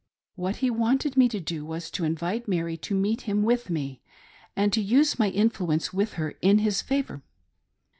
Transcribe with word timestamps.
What 0.33 0.55
he 0.55 0.71
wanted 0.71 1.15
me 1.15 1.29
to 1.29 1.39
do 1.39 1.63
was 1.63 1.91
to 1.91 2.05
invite 2.05 2.47
Mary 2.47 2.75
to 2.75 2.95
meet 2.95 3.21
him 3.29 3.43
with 3.43 3.69
me, 3.69 4.01
and 4.55 4.73
to 4.73 4.81
use 4.81 5.19
my 5.19 5.29
influence 5.29 5.93
with 5.93 6.13
her 6.13 6.31
in 6.41 6.57
his 6.57 6.81
favor. 6.81 7.21